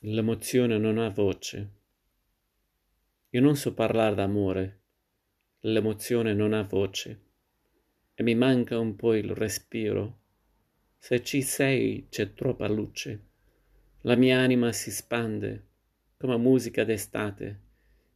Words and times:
L'emozione 0.00 0.76
non 0.76 0.98
ha 0.98 1.08
voce. 1.08 1.70
Io 3.30 3.40
non 3.40 3.56
so 3.56 3.72
parlare 3.72 4.14
d'amore, 4.14 4.80
l'emozione 5.60 6.34
non 6.34 6.52
ha 6.52 6.62
voce 6.64 7.22
e 8.12 8.22
mi 8.22 8.34
manca 8.34 8.78
un 8.78 8.94
po' 8.94 9.14
il 9.14 9.30
respiro. 9.30 10.18
Se 10.98 11.22
ci 11.22 11.40
sei 11.40 12.08
c'è 12.10 12.34
troppa 12.34 12.68
luce. 12.68 13.24
La 14.02 14.16
mia 14.16 14.38
anima 14.38 14.70
si 14.70 14.90
spande 14.90 15.66
come 16.18 16.36
musica 16.36 16.84
d'estate, 16.84 17.60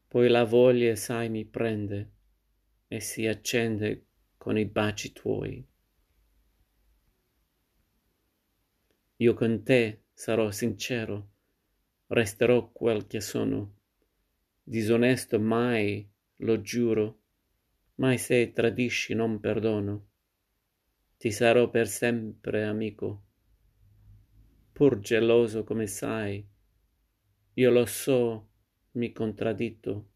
poi 0.07 0.29
la 0.29 0.45
voglia, 0.45 0.95
sai, 0.97 1.31
mi 1.31 1.47
prende 1.47 2.11
e 2.89 3.01
si 3.01 3.27
accende 3.27 4.05
con 4.37 4.59
i 4.59 4.67
baci 4.67 5.13
tuoi. 5.13 5.67
Io 9.17 9.35
con 9.35 9.63
te 9.63 10.03
sarò 10.13 10.51
sincero 10.51 11.29
resterò 12.11 12.71
quel 12.73 13.07
che 13.07 13.21
sono. 13.21 13.77
Disonesto 14.63 15.39
mai, 15.39 16.09
lo 16.39 16.61
giuro, 16.61 17.23
mai 17.97 18.19
se 18.19 18.53
tradisci 18.53 19.15
non 19.15 19.39
perdono. 19.39 20.09
Ti 21.19 21.31
sarò 21.31 21.69
per 21.69 21.87
sempre 21.87 22.65
amico, 22.65 23.27
pur 24.73 24.99
geloso 24.99 25.65
come 25.65 25.87
sai, 25.87 26.45
io 27.55 27.71
lo 27.71 27.85
so, 27.85 28.49
mi 28.93 29.13
contradditto, 29.13 30.11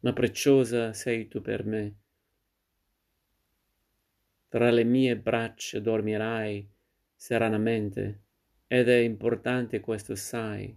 ma 0.00 0.12
preziosa 0.12 0.92
sei 0.92 1.26
tu 1.26 1.40
per 1.40 1.64
me. 1.64 1.98
Tra 4.48 4.70
le 4.70 4.84
mie 4.84 5.16
braccia 5.16 5.80
dormirai 5.80 6.70
serenamente 7.16 8.23
ed 8.76 8.88
è 8.88 8.96
importante 8.96 9.78
questo, 9.78 10.16
sai, 10.16 10.76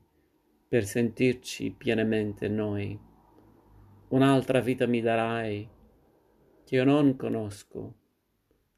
per 0.67 0.86
sentirci 0.86 1.72
pienamente 1.72 2.48
noi. 2.48 2.95
Un'altra 4.09 4.59
vita 4.59 4.86
mi 4.86 5.02
darai, 5.02 5.67
che 6.64 6.76
io 6.76 6.84
non 6.84 7.16
conosco. 7.16 7.95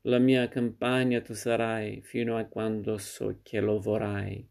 La 0.04 0.20
mia 0.20 0.48
compagna 0.48 1.20
tu 1.20 1.34
sarai 1.34 2.00
fino 2.02 2.38
a 2.38 2.46
quando 2.46 2.98
so 2.98 3.42
che 3.44 3.60
lo 3.60 3.82
vorrai. 3.82 4.48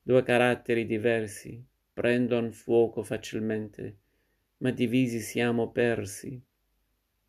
Due 0.00 0.22
caratteri 0.22 0.86
diversi 0.86 1.62
prendono 1.92 2.52
fuoco 2.52 3.02
facilmente, 3.02 3.98
ma 4.58 4.70
divisi 4.70 5.20
siamo 5.20 5.72
persi. 5.72 6.42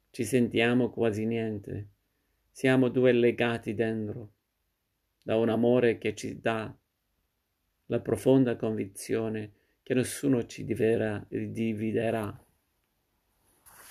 Ci 0.10 0.24
sentiamo 0.24 0.90
quasi 0.90 1.26
niente. 1.26 1.90
Siamo 2.50 2.88
due 2.88 3.12
legati 3.12 3.74
dentro 3.74 4.36
da 5.22 5.36
un 5.36 5.50
amore 5.50 5.98
che 5.98 6.16
ci 6.16 6.40
dà 6.40 6.74
la 7.88 8.00
profonda 8.00 8.56
convinzione 8.56 9.52
che 9.84 9.94
nessuno 9.94 10.46
ci 10.46 10.64
dividerà. 10.64 12.46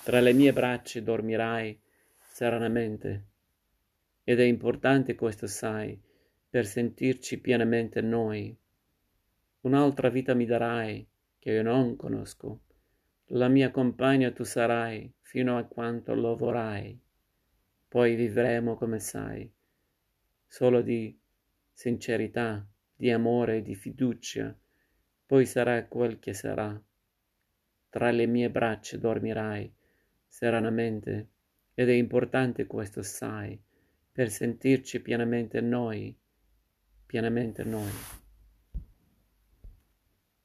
Tra 0.02 0.20
le 0.20 0.32
mie 0.32 0.52
braccia 0.52 1.00
dormirai 1.00 1.78
serenamente 2.18 3.26
ed 4.24 4.40
è 4.40 4.44
importante 4.44 5.14
questo 5.14 5.46
sai 5.46 6.00
per 6.48 6.66
sentirci 6.66 7.38
pienamente 7.40 8.00
noi. 8.00 8.56
Un'altra 9.60 10.08
vita 10.08 10.34
mi 10.34 10.46
darai 10.46 11.06
che 11.38 11.52
io 11.52 11.62
non 11.62 11.96
conosco. 11.96 12.60
La 13.32 13.48
mia 13.48 13.70
compagna 13.70 14.32
tu 14.32 14.42
sarai 14.42 15.12
fino 15.20 15.58
a 15.58 15.64
quanto 15.64 16.14
lo 16.14 16.34
vorrai. 16.34 16.98
Poi 17.88 18.14
vivremo 18.14 18.76
come 18.76 18.98
sai, 18.98 19.52
solo 20.46 20.80
di 20.80 21.19
sincerità, 21.80 22.62
di 22.94 23.10
amore 23.10 23.56
e 23.56 23.62
di 23.62 23.74
fiducia, 23.74 24.54
poi 25.24 25.46
sarà 25.46 25.82
quel 25.86 26.18
che 26.18 26.34
sarà. 26.34 26.78
Tra 27.88 28.10
le 28.10 28.26
mie 28.26 28.50
braccia 28.50 28.98
dormirai 28.98 29.72
serenamente 30.26 31.28
ed 31.72 31.88
è 31.88 31.94
importante 31.94 32.66
questo, 32.66 33.00
sai, 33.00 33.58
per 34.12 34.28
sentirci 34.28 35.00
pienamente 35.00 35.62
noi, 35.62 36.14
pienamente 37.06 37.64
noi. 37.64 38.19